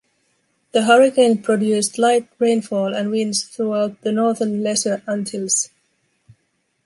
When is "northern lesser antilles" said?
4.11-5.69